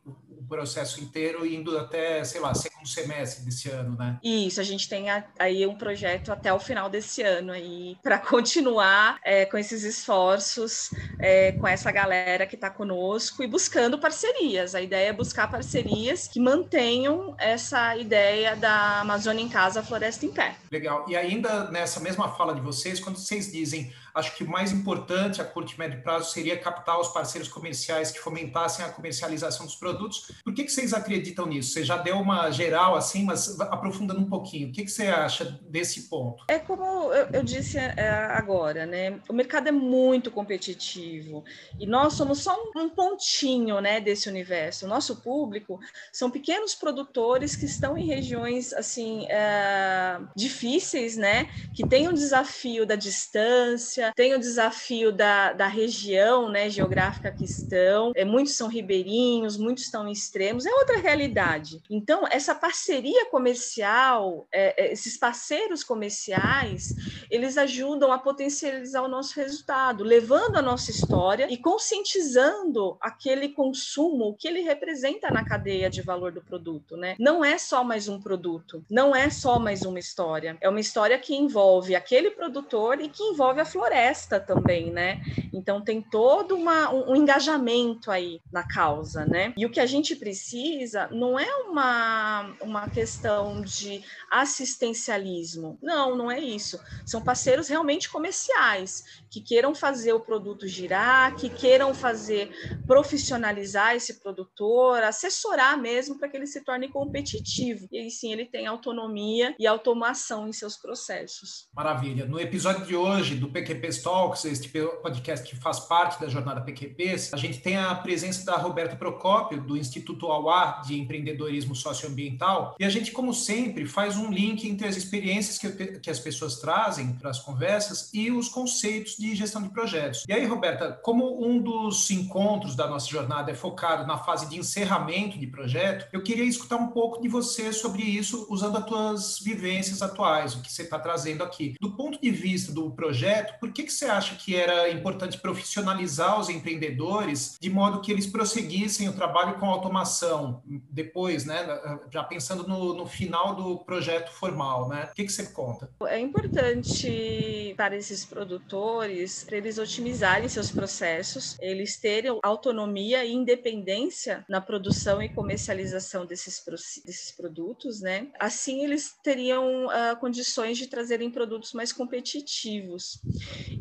processo 0.47 1.01
inteiro 1.01 1.47
indo 1.47 1.77
até, 1.79 2.23
sei 2.25 2.41
lá, 2.41 2.55
segundo 2.55 2.87
semestre 2.87 3.45
desse 3.45 3.69
ano, 3.71 3.97
né? 3.97 4.19
Isso, 4.23 4.61
a 4.61 4.65
gente 4.65 4.89
tem 4.89 5.07
aí 5.39 5.67
um 5.67 5.77
projeto 5.77 6.33
até 6.33 6.53
o 6.53 6.59
final 6.59 6.89
desse 6.89 7.23
ano 7.23 7.53
aí 7.53 7.97
para 8.03 8.19
continuar 8.21 9.19
é, 9.25 9.45
com 9.45 9.59
esses 9.59 9.83
esforços, 9.83 10.91
é, 11.19 11.53
com 11.53 11.67
essa 11.67 11.91
galera 11.91 12.47
que 12.47 12.55
está 12.55 12.71
conosco 12.71 13.43
e 13.43 13.47
buscando 13.47 13.99
parcerias. 13.99 14.75
A 14.75 14.81
ideia 14.81 15.09
é 15.09 15.13
buscar 15.13 15.51
parcerias 15.51 16.29
que 16.29 16.41
mantenham 16.41 17.35
essa 17.39 17.97
ideia 17.97 18.57
da 18.57 19.01
Amazônia 19.01 19.43
em 19.43 19.49
casa, 19.49 19.83
Floresta 19.83 20.27
em 20.27 20.33
Pé. 20.33 20.57
Legal. 20.71 21.05
E 21.09 21.17
ainda 21.17 21.71
nessa 21.71 22.01
mesma 22.01 22.29
fala 22.37 22.55
de 22.55 22.61
vocês, 22.61 23.01
quando 23.01 23.17
vocês 23.17 23.51
dizem 23.51 23.93
Acho 24.17 24.35
que 24.35 24.43
o 24.43 24.49
mais 24.49 24.73
importante 24.73 25.43
a 25.43 25.45
curto 25.45 25.75
e 25.75 25.79
médio 25.79 26.03
prazo 26.03 26.33
seria 26.33 26.59
captar 26.59 26.99
os 26.99 27.09
parceiros 27.09 27.51
comerciais 27.51 28.11
que 28.11 28.19
fomentassem 28.19 28.83
a 28.83 28.89
comercialização 28.89 29.67
dos 29.67 29.77
produtos. 29.77 30.33
Por 30.43 30.55
que, 30.55 30.65
que 30.65 30.73
vocês 30.73 30.95
acreditam 30.95 31.45
nisso? 31.45 31.75
Você 31.75 31.85
já 31.85 31.99
deu 31.99 32.17
uma 32.17 32.51
geral 32.51 32.97
assim, 32.97 33.25
mas 33.25 33.61
aprofundando 33.61 34.19
um 34.19 34.25
pouquinho. 34.25 34.69
O 34.69 34.73
que, 34.73 34.85
que 34.85 34.91
você 34.91 35.09
acha 35.09 35.45
desse 35.69 36.09
ponto? 36.09 36.45
É 36.49 36.59
como 36.59 37.13
eu, 37.13 37.29
eu 37.31 37.43
disse 37.43 37.77
é, 37.77 38.09
agora, 38.31 38.87
né? 38.87 39.21
O 39.29 39.35
mercado 39.35 39.69
é 39.69 39.73
muito 39.73 40.31
competitivo 40.31 41.45
e 41.79 41.87
nós 41.87 42.15
somos 42.15 42.39
só 42.39 42.57
um, 42.57 42.81
um 42.81 42.89
pontinho, 42.89 43.83
né, 43.83 44.01
desse 44.01 44.31
universo. 44.31 44.87
O 44.87 44.89
nosso 44.89 45.17
público 45.17 45.79
são 46.11 46.31
pequenos 46.31 46.75
produtores 46.75 47.55
que 47.55 47.67
estão 47.67 47.99
em 47.99 48.07
regiões 48.07 48.73
assim 48.73 49.27
é, 49.29 50.19
difíceis, 50.35 51.19
né? 51.19 51.51
Que 51.75 51.87
têm 51.87 52.09
o 52.09 52.15
desafio 52.15 52.87
da 52.87 52.97
distância 52.97 54.06
tem 54.15 54.35
o 54.35 54.39
desafio 54.39 55.13
da, 55.13 55.53
da 55.53 55.67
região 55.67 56.49
né, 56.49 56.69
geográfica 56.69 57.31
que 57.33 57.45
estão, 57.45 58.13
é, 58.15 58.25
muitos 58.25 58.55
são 58.55 58.69
ribeirinhos, 58.69 59.57
muitos 59.57 59.85
estão 59.85 60.07
em 60.07 60.13
extremos, 60.13 60.67
é 60.67 60.75
outra 60.75 60.99
realidade. 60.99 61.83
Então, 61.91 62.25
essa 62.31 62.55
parceria 62.55 63.27
comercial, 63.27 64.47
é, 64.53 64.85
é, 64.85 64.93
esses 64.93 65.17
parceiros 65.17 65.83
comerciais, 65.83 66.95
eles 67.31 67.59
ajudam 67.59 68.13
a 68.13 68.19
potencializar 68.19 69.03
o 69.03 69.09
nosso 69.09 69.39
resultado, 69.39 70.05
levando 70.05 70.57
a 70.57 70.63
nossa 70.63 70.91
história 70.91 71.47
e 71.51 71.57
conscientizando 71.57 72.97
aquele 73.01 73.51
consumo 73.51 74.37
que 74.39 74.49
ele 74.49 74.61
representa 74.61 75.31
na 75.31 75.45
cadeia 75.45 75.91
de 75.91 76.03
valor 76.03 76.33
do 76.33 76.41
produto. 76.41 76.97
Né? 76.97 77.17
Não 77.19 77.45
é 77.45 77.59
só 77.59 77.83
mais 77.83 78.09
um 78.09 78.21
produto, 78.21 78.85
não 78.91 79.15
é 79.15 79.31
só 79.31 79.59
mais 79.59 79.83
uma 79.83 79.99
história, 79.99 80.57
é 80.61 80.69
uma 80.69 80.81
história 80.81 81.19
que 81.19 81.35
envolve 81.35 81.95
aquele 81.95 82.31
produtor 82.31 83.01
e 83.01 83.09
que 83.09 83.23
envolve 83.23 83.61
a 83.61 83.65
floresta 83.65 83.96
floresta 83.97 84.39
também, 84.39 84.91
né? 84.91 85.23
Então 85.53 85.81
tem 85.81 86.03
todo 86.03 86.55
uma, 86.55 86.93
um, 86.93 87.13
um, 87.13 87.17
engajamento 87.17 88.11
aí 88.11 88.41
na 88.53 88.63
causa, 88.63 89.25
né? 89.25 89.55
E 89.57 89.65
o 89.65 89.71
que 89.71 89.81
a 89.81 89.87
gente 89.87 90.15
precisa 90.15 91.09
não 91.11 91.39
é 91.39 91.55
uma, 91.65 92.55
uma 92.61 92.89
questão 92.91 93.63
de 93.63 94.03
assistencialismo. 94.31 95.79
Não, 95.83 96.15
não 96.15 96.31
é 96.31 96.39
isso. 96.39 96.79
São 97.07 97.23
parceiros 97.23 97.69
realmente 97.69 98.11
comerciais 98.11 99.23
que 99.31 99.41
queiram 99.41 99.75
fazer 99.75 100.13
o 100.13 100.21
produto 100.21 100.67
girar, 100.67 101.35
que 101.37 101.49
queiram 101.49 101.95
fazer 101.95 102.51
profissionalizar 102.87 103.95
esse 103.95 104.21
produtor, 104.21 105.03
assessorar 105.03 105.81
mesmo 105.81 106.19
para 106.19 106.29
que 106.29 106.37
ele 106.37 106.47
se 106.47 106.63
torne 106.63 106.89
competitivo. 106.89 107.89
E 107.91 107.99
aí 107.99 108.11
sim 108.11 108.33
ele 108.33 108.45
tem 108.45 108.67
autonomia 108.67 109.55
e 109.59 109.67
automação 109.67 110.49
em 110.49 110.53
seus 110.53 110.77
processos. 110.77 111.69
Maravilha. 111.75 112.27
No 112.27 112.39
episódio 112.39 112.85
de 112.85 112.95
hoje 112.95 113.37
do 113.37 113.49
PQP 113.49 113.86
PQPs 113.87 114.03
Talks, 114.03 114.45
este 114.45 114.69
podcast 115.03 115.49
que 115.49 115.57
faz 115.57 115.81
parte 115.81 116.21
da 116.21 116.29
jornada 116.29 116.61
PQPs, 116.61 117.33
a 117.33 117.37
gente 117.37 117.61
tem 117.61 117.77
a 117.77 117.95
presença 117.95 118.45
da 118.45 118.57
Roberta 118.57 118.97
Procópio, 118.97 119.61
do 119.61 119.77
Instituto 119.77 120.27
Auá 120.27 120.83
de 120.85 120.99
Empreendedorismo 120.99 121.75
Socioambiental, 121.75 122.75
e 122.79 122.85
a 122.85 122.89
gente, 122.89 123.13
como 123.13 123.33
sempre, 123.33 123.87
faz 123.87 124.17
um 124.17 124.31
link 124.31 124.69
entre 124.69 124.89
as 124.89 124.97
experiências 124.97 125.59
que, 125.59 125.99
que 125.99 126.11
as 126.11 126.19
pessoas 126.19 126.59
trazem 126.59 127.13
para 127.13 127.31
as 127.31 127.39
conversas 127.39 128.11
e 128.13 128.31
os 128.31 128.49
conceitos 128.49 129.17
de 129.17 129.35
gestão 129.35 129.63
de 129.63 129.69
projetos. 129.69 130.25
E 130.29 130.33
aí, 130.33 130.45
Roberta, 130.45 130.99
como 131.03 131.47
um 131.47 131.61
dos 131.61 132.11
encontros 132.11 132.75
da 132.75 132.89
nossa 132.89 133.09
jornada 133.09 133.51
é 133.51 133.55
focado 133.55 134.07
na 134.07 134.19
fase 134.19 134.49
de 134.49 134.59
encerramento 134.59 135.39
de 135.39 135.47
projeto, 135.47 136.09
eu 136.13 136.23
queria 136.23 136.45
escutar 136.45 136.77
um 136.77 136.89
pouco 136.89 137.21
de 137.21 137.29
você 137.29 137.73
sobre 137.73 138.03
isso, 138.03 138.47
usando 138.51 138.79
as 138.79 138.85
tuas 138.85 139.39
vivências 139.39 140.03
atuais, 140.03 140.55
o 140.55 140.63
que 140.63 140.73
você 140.73 140.83
está 140.83 140.99
trazendo 140.99 141.45
aqui. 141.45 141.75
Do 141.81 141.93
ponto 141.93 142.21
de 142.21 142.31
vista 142.31 142.73
do 142.73 142.91
projeto, 142.91 143.59
por 143.61 143.73
que, 143.77 143.83
que 143.83 143.93
você 143.93 144.07
acha 144.07 144.35
que 144.37 144.57
era 144.57 144.89
importante 144.91 145.39
profissionalizar 145.39 146.41
os 146.41 146.49
empreendedores 146.49 147.59
de 147.61 147.69
modo 147.69 148.01
que 148.01 148.11
eles 148.11 148.27
prosseguissem 148.27 149.07
o 149.09 149.13
trabalho 149.13 149.59
com 149.59 149.67
automação 149.67 150.63
depois, 150.91 151.45
né? 151.45 151.99
Já 152.11 152.25
pensando 152.25 152.67
no, 152.67 152.95
no 152.95 153.07
final 153.07 153.55
do 153.55 153.79
projeto 153.81 154.33
formal, 154.33 154.89
né? 154.89 155.11
O 155.13 155.15
que, 155.15 155.25
que 155.25 155.33
você 155.33 155.47
conta? 155.47 155.91
É 156.07 156.19
importante 156.19 157.75
para 157.77 157.95
esses 157.95 158.25
produtores, 158.25 159.45
para 159.45 159.59
eles 159.59 159.77
otimizarem 159.77 160.49
seus 160.49 160.71
processos, 160.71 161.59
eles 161.61 161.99
terem 161.99 162.39
autonomia 162.43 163.25
e 163.25 163.33
independência 163.33 164.45
na 164.49 164.61
produção 164.61 165.23
e 165.23 165.29
comercialização 165.29 166.25
desses, 166.25 166.65
desses 167.05 167.31
produtos, 167.31 168.01
né? 168.01 168.29
Assim, 168.41 168.85
eles 168.85 169.15
teriam 169.23 169.87
uh, 169.87 170.17
condições 170.19 170.79
de 170.79 170.87
trazerem 170.87 171.31
produtos 171.31 171.75
mais 171.75 171.93
competitivos. 171.93 173.21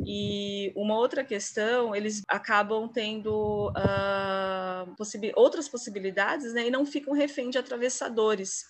E 0.06 0.72
uma 0.76 0.96
outra 0.96 1.24
questão, 1.24 1.96
eles 1.96 2.22
acabam 2.28 2.88
tendo 2.88 3.72
uh, 3.72 4.96
outras 5.36 5.68
possibilidades, 5.68 6.54
né? 6.54 6.68
E 6.68 6.72
não 6.72 6.86
ficam 6.86 7.14
refém 7.14 7.50
de 7.50 7.58
atravessadores. 7.58 8.66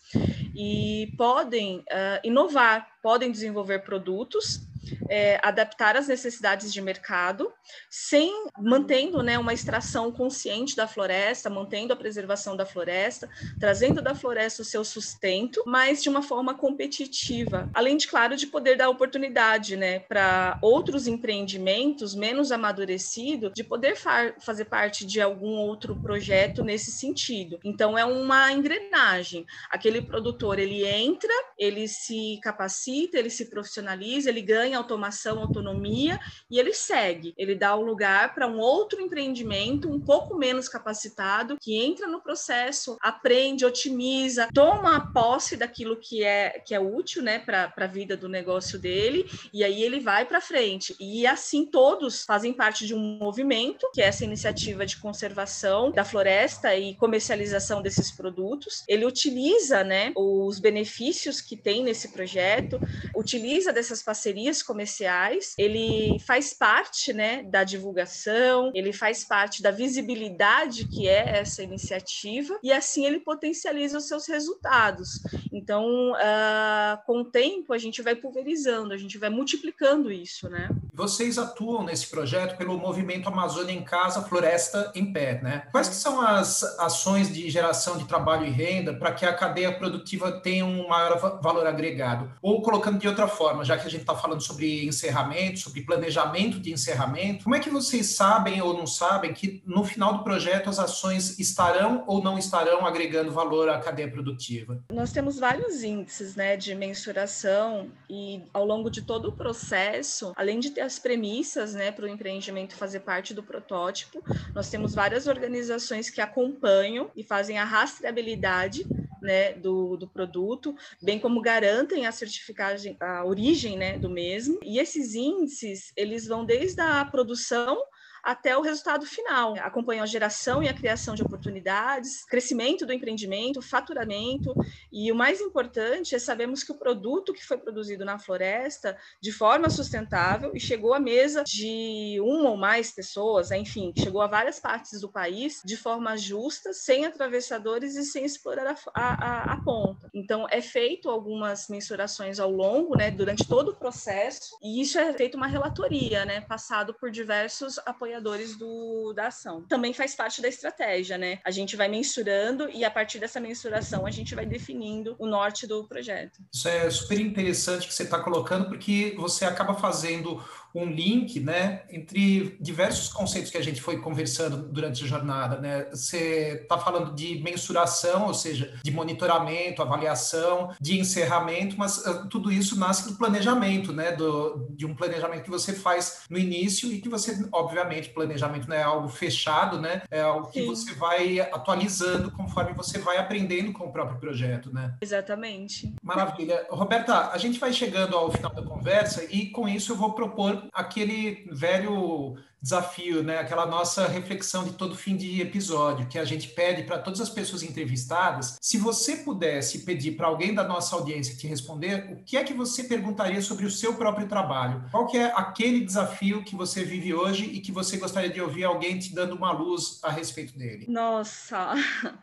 E 0.55 1.13
podem 1.17 1.79
uh, 1.79 2.19
inovar, 2.23 2.87
podem 3.01 3.31
desenvolver 3.31 3.79
produtos 3.79 4.61
é, 5.09 5.39
adaptar 5.43 5.95
às 5.95 6.07
necessidades 6.07 6.73
de 6.73 6.81
mercado, 6.81 7.51
sem 7.89 8.31
mantendo 8.59 9.21
né, 9.21 9.37
uma 9.37 9.53
extração 9.53 10.11
consciente 10.11 10.75
da 10.75 10.87
floresta, 10.87 11.49
mantendo 11.49 11.93
a 11.93 11.95
preservação 11.95 12.55
da 12.55 12.65
floresta, 12.65 13.29
trazendo 13.59 14.01
da 14.01 14.15
floresta 14.15 14.61
o 14.61 14.65
seu 14.65 14.83
sustento, 14.83 15.63
mas 15.65 16.01
de 16.01 16.09
uma 16.09 16.21
forma 16.21 16.53
competitiva. 16.53 17.69
Além 17.73 17.97
de, 17.97 18.07
claro, 18.07 18.35
de 18.35 18.47
poder 18.47 18.75
dar 18.77 18.89
oportunidade 18.89 19.75
né, 19.75 19.99
para 19.99 20.57
outros 20.61 21.07
empreendimentos 21.07 22.15
menos 22.15 22.51
amadurecidos 22.51 23.51
de 23.53 23.63
poder 23.63 23.95
fazer 24.39 24.65
parte 24.65 25.05
de 25.05 25.21
algum 25.21 25.55
outro 25.57 25.95
projeto 25.95 26.63
nesse 26.63 26.91
sentido. 26.91 27.59
Então, 27.63 27.97
é 27.97 28.05
uma 28.05 28.51
engrenagem. 28.51 29.45
Aquele 29.69 30.01
produtor, 30.01 30.59
ele 30.59 30.85
entra, 30.85 31.31
ele 31.57 31.87
se 31.87 32.39
capacita, 32.41 33.17
ele 33.17 33.29
se 33.29 33.49
profissionaliza, 33.49 34.29
ele 34.29 34.41
ganha 34.41 34.74
automação, 34.75 35.39
autonomia, 35.39 36.19
e 36.49 36.59
ele 36.59 36.73
segue. 36.73 37.33
Ele 37.37 37.55
dá 37.55 37.75
o 37.75 37.81
um 37.81 37.85
lugar 37.85 38.33
para 38.33 38.47
um 38.47 38.59
outro 38.59 39.01
empreendimento 39.01 39.89
um 39.89 39.99
pouco 39.99 40.35
menos 40.37 40.67
capacitado, 40.67 41.57
que 41.61 41.75
entra 41.75 42.07
no 42.07 42.21
processo, 42.21 42.97
aprende, 43.01 43.65
otimiza, 43.65 44.49
toma 44.53 45.11
posse 45.13 45.55
daquilo 45.55 45.97
que 45.97 46.23
é, 46.23 46.61
que 46.65 46.73
é 46.73 46.79
útil 46.79 47.21
né, 47.21 47.39
para 47.39 47.71
a 47.75 47.87
vida 47.87 48.17
do 48.17 48.27
negócio 48.27 48.77
dele, 48.77 49.29
e 49.53 49.63
aí 49.63 49.83
ele 49.83 49.99
vai 49.99 50.25
para 50.25 50.41
frente. 50.41 50.95
E 50.99 51.25
assim 51.25 51.65
todos 51.65 52.23
fazem 52.23 52.53
parte 52.53 52.85
de 52.85 52.93
um 52.93 53.17
movimento, 53.17 53.89
que 53.93 54.01
é 54.01 54.05
essa 54.05 54.23
iniciativa 54.23 54.85
de 54.85 54.97
conservação 54.97 55.91
da 55.91 56.03
floresta 56.03 56.75
e 56.75 56.95
comercialização 56.95 57.81
desses 57.81 58.11
produtos. 58.11 58.83
Ele 58.87 59.05
utiliza 59.05 59.83
né, 59.83 60.11
os 60.15 60.59
benefícios 60.59 61.41
que 61.41 61.55
tem 61.55 61.83
nesse 61.83 62.09
projeto, 62.09 62.79
utiliza 63.15 63.71
dessas 63.71 64.01
parcerias 64.01 64.61
comerciais, 64.65 65.53
ele 65.57 66.19
faz 66.19 66.53
parte 66.53 67.13
né, 67.13 67.43
da 67.43 67.63
divulgação, 67.63 68.71
ele 68.73 68.91
faz 68.91 69.23
parte 69.23 69.61
da 69.61 69.71
visibilidade 69.71 70.87
que 70.87 71.07
é 71.07 71.39
essa 71.39 71.63
iniciativa, 71.63 72.57
e 72.63 72.71
assim 72.71 73.05
ele 73.05 73.19
potencializa 73.19 73.97
os 73.97 74.07
seus 74.07 74.27
resultados. 74.27 75.21
Então, 75.51 76.11
uh, 76.11 77.05
com 77.05 77.21
o 77.21 77.25
tempo, 77.25 77.73
a 77.73 77.77
gente 77.77 78.01
vai 78.01 78.15
pulverizando, 78.15 78.93
a 78.93 78.97
gente 78.97 79.17
vai 79.17 79.29
multiplicando 79.29 80.11
isso, 80.11 80.49
né? 80.49 80.69
Vocês 80.93 81.37
atuam 81.37 81.83
nesse 81.83 82.07
projeto 82.07 82.57
pelo 82.57 82.77
movimento 82.77 83.27
Amazônia 83.27 83.73
em 83.73 83.83
Casa, 83.83 84.21
Floresta 84.21 84.91
em 84.95 85.11
Pé, 85.11 85.41
né? 85.41 85.67
Quais 85.71 85.89
que 85.89 85.95
são 85.95 86.21
as 86.21 86.63
ações 86.79 87.33
de 87.33 87.49
geração 87.49 87.97
de 87.97 88.05
trabalho 88.05 88.45
e 88.45 88.49
renda 88.49 88.93
para 88.93 89.11
que 89.11 89.25
a 89.25 89.33
cadeia 89.33 89.77
produtiva 89.77 90.31
tenha 90.31 90.65
um 90.65 90.87
maior 90.87 91.41
valor 91.41 91.67
agregado? 91.67 92.31
Ou 92.41 92.61
colocando 92.61 92.97
de 92.97 93.07
outra 93.07 93.27
forma, 93.27 93.65
já 93.65 93.77
que 93.77 93.85
a 93.85 93.89
gente 93.89 94.01
está 94.01 94.15
falando 94.15 94.41
sobre 94.41 94.54
sobre 94.55 94.85
encerramento, 94.85 95.59
sobre 95.59 95.81
planejamento 95.81 96.59
de 96.59 96.71
encerramento. 96.71 97.43
Como 97.43 97.55
é 97.55 97.59
que 97.59 97.69
vocês 97.69 98.15
sabem 98.15 98.61
ou 98.61 98.75
não 98.75 98.87
sabem 98.87 99.33
que 99.33 99.61
no 99.65 99.83
final 99.83 100.17
do 100.17 100.23
projeto 100.23 100.69
as 100.69 100.79
ações 100.79 101.37
estarão 101.37 102.05
ou 102.07 102.23
não 102.23 102.37
estarão 102.37 102.85
agregando 102.85 103.31
valor 103.31 103.67
à 103.67 103.77
cadeia 103.79 104.09
produtiva? 104.09 104.81
Nós 104.91 105.11
temos 105.11 105.37
vários 105.37 105.83
índices 105.83 106.35
né, 106.35 106.55
de 106.55 106.73
mensuração 106.73 107.89
e 108.09 108.41
ao 108.53 108.65
longo 108.65 108.89
de 108.89 109.01
todo 109.01 109.29
o 109.29 109.31
processo, 109.33 110.31
além 110.37 110.59
de 110.59 110.71
ter 110.71 110.81
as 110.81 110.97
premissas 110.97 111.73
né, 111.73 111.91
para 111.91 112.05
o 112.05 112.07
empreendimento 112.07 112.75
fazer 112.75 113.01
parte 113.01 113.33
do 113.33 113.43
protótipo, 113.43 114.23
nós 114.53 114.69
temos 114.69 114.95
várias 114.95 115.27
organizações 115.27 116.09
que 116.09 116.21
acompanham 116.21 117.11
e 117.15 117.23
fazem 117.23 117.57
a 117.57 117.65
rastreabilidade 117.65 118.87
né, 119.25 119.53
do, 119.53 119.97
do 119.97 120.07
produto, 120.07 120.75
bem 121.01 121.19
como 121.19 121.41
garantem 121.41 122.05
a 122.05 122.11
certificagem, 122.11 122.95
a 122.99 123.25
origem 123.25 123.77
né, 123.77 123.97
do 123.97 124.09
mesmo. 124.09 124.59
E 124.63 124.79
esses 124.79 125.15
índices, 125.15 125.91
eles 125.97 126.27
vão 126.27 126.45
desde 126.45 126.79
a 126.79 127.03
produção 127.03 127.77
até 128.25 128.57
o 128.57 128.61
resultado 128.61 129.05
final. 129.05 129.53
Acompanham 129.59 130.03
a 130.03 130.07
geração 130.07 130.63
e 130.63 130.67
a 130.67 130.73
criação 130.73 131.13
de 131.13 131.21
oportunidades, 131.21 132.25
crescimento 132.25 132.83
do 132.83 132.91
empreendimento, 132.91 133.61
faturamento, 133.61 134.51
e 134.91 135.11
o 135.11 135.15
mais 135.15 135.39
importante 135.39 136.15
é 136.15 136.19
sabermos 136.19 136.63
que 136.63 136.71
o 136.71 136.77
produto 136.77 137.33
que 137.33 137.45
foi 137.45 137.57
produzido 137.57 138.03
na 138.03 138.17
floresta 138.17 138.97
de 139.21 139.31
forma 139.31 139.69
sustentável 139.69 140.51
e 140.55 140.59
chegou 140.59 140.95
à 140.95 140.99
mesa 140.99 141.43
de 141.43 142.17
uma 142.19 142.49
ou 142.49 142.57
mais 142.57 142.91
pessoas, 142.91 143.51
enfim, 143.51 143.93
chegou 143.95 144.21
a 144.23 144.27
várias 144.27 144.59
partes 144.59 144.99
do 144.99 145.11
país 145.11 145.61
de 145.63 145.77
forma 145.77 146.17
justa, 146.17 146.73
sem 146.73 147.05
atravessadores 147.05 147.95
e 147.95 148.03
sem 148.03 148.25
explorar 148.25 148.75
a, 148.93 149.01
a, 149.01 149.53
a 149.53 149.57
ponta. 149.63 150.09
Então, 150.13 150.47
é 150.49 150.61
feito 150.61 151.09
algumas 151.09 151.67
mensurações 151.69 152.39
ao 152.39 152.49
longo, 152.49 152.97
né, 152.97 153.11
durante 153.11 153.47
todo 153.47 153.69
o 153.69 153.75
processo, 153.75 154.57
e 154.63 154.81
isso 154.81 154.97
é 154.97 155.13
feito 155.13 155.37
uma 155.37 155.47
relatoria, 155.47 156.25
né, 156.25 156.41
passado 156.41 156.93
por 156.95 157.11
diversos 157.11 157.77
apoiadores 157.85 158.14
apoiadores 158.15 158.57
do, 158.57 159.13
da 159.13 159.27
ação. 159.27 159.63
Também 159.63 159.93
faz 159.93 160.15
parte 160.15 160.41
da 160.41 160.47
estratégia, 160.47 161.17
né? 161.17 161.39
A 161.43 161.51
gente 161.51 161.75
vai 161.75 161.87
mensurando 161.87 162.69
e 162.69 162.83
a 162.83 162.91
partir 162.91 163.19
dessa 163.19 163.39
mensuração 163.39 164.05
a 164.05 164.11
gente 164.11 164.33
vai 164.33 164.45
definindo 164.45 165.15
o 165.19 165.27
norte 165.27 165.67
do 165.67 165.83
projeto. 165.85 166.39
Isso 166.53 166.67
é 166.67 166.89
super 166.89 167.19
interessante 167.19 167.87
que 167.87 167.93
você 167.93 168.03
está 168.03 168.19
colocando, 168.19 168.67
porque 168.67 169.13
você 169.17 169.45
acaba 169.45 169.73
fazendo 169.75 170.41
um 170.75 170.85
link, 170.85 171.39
né, 171.39 171.83
entre 171.89 172.57
diversos 172.59 173.07
conceitos 173.07 173.49
que 173.49 173.57
a 173.57 173.63
gente 173.63 173.81
foi 173.81 173.97
conversando 173.99 174.57
durante 174.57 175.03
a 175.03 175.07
jornada, 175.07 175.59
né? 175.59 175.87
Você 175.91 176.59
está 176.61 176.77
falando 176.77 177.15
de 177.15 177.41
mensuração, 177.41 178.27
ou 178.27 178.33
seja, 178.33 178.77
de 178.83 178.91
monitoramento, 178.91 179.81
avaliação, 179.81 180.71
de 180.79 180.99
encerramento, 180.99 181.77
mas 181.77 181.97
uh, 182.05 182.27
tudo 182.27 182.51
isso 182.51 182.77
nasce 182.77 183.07
do 183.07 183.17
planejamento, 183.17 183.93
né, 183.93 184.11
do, 184.11 184.67
de 184.71 184.85
um 184.85 184.93
planejamento 184.93 185.43
que 185.43 185.49
você 185.49 185.73
faz 185.73 186.23
no 186.29 186.37
início 186.37 186.91
e 186.91 186.99
que 186.99 187.07
você, 187.07 187.47
obviamente, 187.51 188.09
planejamento 188.09 188.67
não 188.67 188.75
é 188.75 188.83
algo 188.83 189.07
fechado, 189.07 189.79
né? 189.79 190.01
É 190.11 190.21
algo 190.21 190.47
que 190.49 190.61
Sim. 190.61 190.67
você 190.67 190.93
vai 190.93 191.39
atualizando 191.39 192.31
conforme 192.31 192.73
você 192.73 192.99
vai 192.99 193.17
aprendendo 193.17 193.71
com 193.71 193.85
o 193.85 193.91
próprio 193.91 194.19
projeto, 194.19 194.73
né? 194.73 194.95
Exatamente. 195.01 195.93
Maravilha. 196.03 196.65
Roberta, 196.69 197.31
a 197.31 197.37
gente 197.37 197.59
vai 197.59 197.71
chegando 197.71 198.15
ao 198.15 198.31
final 198.31 198.53
da 198.53 198.61
conversa 198.61 199.23
e 199.29 199.47
com 199.47 199.67
isso 199.67 199.93
eu 199.93 199.95
vou 199.95 200.13
propor 200.13 200.64
aquele 200.73 201.47
velho 201.51 202.35
desafio, 202.65 203.21
né? 203.21 203.37
Aquela 203.37 203.67
nossa 203.67 204.07
reflexão 204.07 204.63
de 204.63 204.73
todo 204.73 204.95
fim 204.95 205.15
de 205.15 205.39
episódio, 205.39 206.07
que 206.07 206.17
a 206.17 206.25
gente 206.25 206.47
pede 206.47 206.81
para 206.81 206.97
todas 206.97 207.21
as 207.21 207.29
pessoas 207.29 207.61
entrevistadas. 207.61 208.57
Se 208.59 208.75
você 208.79 209.17
pudesse 209.17 209.85
pedir 209.85 210.13
para 210.13 210.25
alguém 210.25 210.51
da 210.51 210.63
nossa 210.63 210.95
audiência 210.95 211.35
te 211.35 211.45
responder, 211.45 212.11
o 212.11 212.23
que 212.23 212.35
é 212.35 212.43
que 212.43 212.55
você 212.55 212.85
perguntaria 212.85 213.39
sobre 213.39 213.67
o 213.67 213.69
seu 213.69 213.93
próprio 213.93 214.27
trabalho? 214.27 214.83
Qual 214.89 215.05
que 215.05 215.15
é 215.15 215.31
aquele 215.35 215.85
desafio 215.85 216.43
que 216.43 216.55
você 216.55 216.83
vive 216.83 217.13
hoje 217.13 217.45
e 217.45 217.59
que 217.59 217.71
você 217.71 217.97
gostaria 217.97 218.31
de 218.31 218.41
ouvir 218.41 218.63
alguém 218.63 218.97
te 218.97 219.13
dando 219.13 219.35
uma 219.35 219.51
luz 219.51 219.99
a 220.01 220.09
respeito 220.09 220.57
dele? 220.57 220.87
Nossa, 220.89 221.75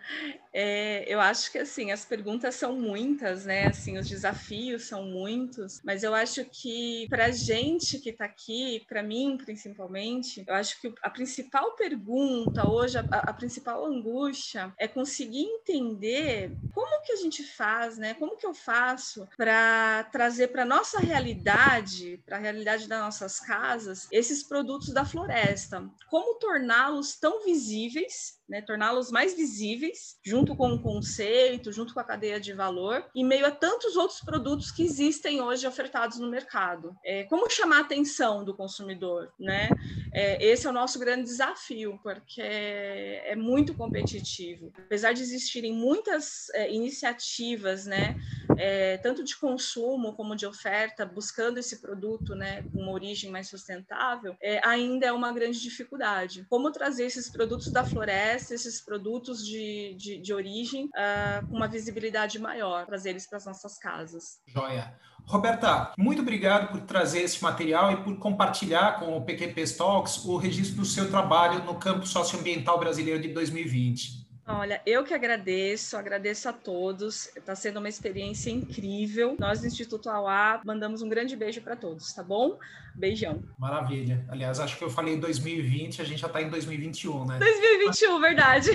é, 0.52 1.04
eu 1.06 1.20
acho 1.20 1.52
que 1.52 1.58
assim 1.58 1.92
as 1.92 2.04
perguntas 2.04 2.56
são 2.56 2.74
muitas, 2.76 3.44
né? 3.44 3.68
Assim, 3.68 3.96
os 3.96 4.08
desafios 4.08 4.88
são 4.88 5.04
muitos, 5.04 5.80
mas 5.84 6.02
eu 6.02 6.12
acho 6.12 6.44
que 6.46 7.06
para 7.08 7.30
gente 7.30 8.00
que 8.00 8.10
está 8.10 8.24
aqui, 8.24 8.84
para 8.88 9.04
mim 9.04 9.38
principalmente, 9.44 10.31
eu 10.46 10.54
acho 10.54 10.80
que 10.80 10.92
a 11.02 11.10
principal 11.10 11.72
pergunta 11.72 12.66
hoje, 12.66 12.98
a, 12.98 13.02
a 13.10 13.32
principal 13.32 13.84
angústia 13.84 14.72
é 14.78 14.88
conseguir 14.88 15.42
entender 15.42 16.56
como 16.72 17.02
que 17.02 17.12
a 17.12 17.16
gente 17.16 17.42
faz, 17.42 17.98
né? 17.98 18.14
Como 18.14 18.36
que 18.36 18.46
eu 18.46 18.54
faço 18.54 19.28
para 19.36 20.04
trazer 20.04 20.48
para 20.48 20.64
nossa 20.64 21.00
realidade, 21.00 22.22
para 22.24 22.36
a 22.36 22.40
realidade 22.40 22.88
das 22.88 23.00
nossas 23.00 23.40
casas, 23.40 24.08
esses 24.10 24.42
produtos 24.42 24.92
da 24.92 25.04
floresta? 25.04 25.88
Como 26.08 26.38
torná-los 26.38 27.16
tão 27.18 27.44
visíveis 27.44 28.40
né, 28.52 28.60
torná-los 28.60 29.10
mais 29.10 29.34
visíveis, 29.34 30.18
junto 30.22 30.54
com 30.54 30.74
o 30.74 30.78
conceito, 30.78 31.72
junto 31.72 31.94
com 31.94 32.00
a 32.00 32.04
cadeia 32.04 32.38
de 32.38 32.52
valor, 32.52 33.02
em 33.16 33.24
meio 33.24 33.46
a 33.46 33.50
tantos 33.50 33.96
outros 33.96 34.20
produtos 34.20 34.70
que 34.70 34.82
existem 34.82 35.40
hoje 35.40 35.66
ofertados 35.66 36.18
no 36.18 36.28
mercado. 36.28 36.94
É, 37.02 37.24
como 37.24 37.48
chamar 37.48 37.78
a 37.78 37.80
atenção 37.80 38.44
do 38.44 38.54
consumidor? 38.54 39.32
Né? 39.40 39.70
É, 40.12 40.44
esse 40.44 40.66
é 40.66 40.70
o 40.70 40.72
nosso 40.72 40.98
grande 40.98 41.22
desafio, 41.22 41.98
porque 42.02 42.42
é, 42.42 43.34
muito 43.34 43.72
competitivo. 43.74 44.70
Apesar 44.76 45.14
de 45.14 45.22
existirem 45.22 45.72
muitas 45.72 46.50
é, 46.50 46.70
iniciativas, 46.70 47.86
né, 47.86 48.16
é, 48.62 48.96
tanto 48.98 49.24
de 49.24 49.36
consumo 49.36 50.12
como 50.12 50.36
de 50.36 50.46
oferta, 50.46 51.04
buscando 51.04 51.58
esse 51.58 51.80
produto 51.80 52.36
né, 52.36 52.62
com 52.62 52.80
uma 52.80 52.92
origem 52.92 53.28
mais 53.28 53.48
sustentável, 53.48 54.36
é, 54.40 54.64
ainda 54.64 55.06
é 55.06 55.12
uma 55.12 55.32
grande 55.32 55.60
dificuldade. 55.60 56.46
Como 56.48 56.70
trazer 56.70 57.06
esses 57.06 57.28
produtos 57.28 57.72
da 57.72 57.84
floresta 57.84 58.54
esses 58.54 58.80
produtos 58.80 59.44
de, 59.44 59.94
de, 59.98 60.18
de 60.18 60.32
origem 60.32 60.84
uh, 60.86 61.46
com 61.48 61.56
uma 61.56 61.66
visibilidade 61.66 62.38
maior, 62.38 62.86
trazer 62.86 63.10
eles 63.10 63.26
para 63.26 63.38
as 63.38 63.46
nossas 63.46 63.78
casas. 63.78 64.40
Joia. 64.46 64.94
Roberta, 65.26 65.92
muito 65.96 66.22
obrigado 66.22 66.70
por 66.70 66.80
trazer 66.82 67.22
esse 67.22 67.42
material 67.42 67.92
e 67.92 67.96
por 68.04 68.16
compartilhar 68.18 68.98
com 68.98 69.16
o 69.16 69.24
PQP 69.24 69.64
Talks 69.76 70.24
o 70.24 70.36
registro 70.36 70.76
do 70.76 70.84
seu 70.84 71.10
trabalho 71.10 71.64
no 71.64 71.76
campo 71.76 72.06
socioambiental 72.06 72.78
brasileiro 72.78 73.20
de 73.20 73.28
2020. 73.28 74.21
Olha, 74.46 74.82
eu 74.84 75.04
que 75.04 75.14
agradeço, 75.14 75.96
agradeço 75.96 76.48
a 76.48 76.52
todos. 76.52 77.28
Está 77.36 77.54
sendo 77.54 77.78
uma 77.78 77.88
experiência 77.88 78.50
incrível. 78.50 79.36
Nós 79.38 79.60
do 79.60 79.66
Instituto 79.68 80.10
AUA 80.10 80.60
mandamos 80.64 81.00
um 81.00 81.08
grande 81.08 81.36
beijo 81.36 81.62
para 81.62 81.76
todos, 81.76 82.12
tá 82.12 82.24
bom? 82.24 82.58
Beijão. 82.94 83.42
Maravilha. 83.58 84.24
Aliás, 84.28 84.60
acho 84.60 84.76
que 84.76 84.84
eu 84.84 84.90
falei 84.90 85.16
2020, 85.16 86.02
a 86.02 86.04
gente 86.04 86.20
já 86.20 86.26
está 86.26 86.42
em 86.42 86.48
2021, 86.48 87.24
né? 87.24 87.38
2021, 87.38 88.20
verdade. 88.20 88.70